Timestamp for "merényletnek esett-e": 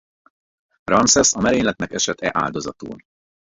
1.41-2.29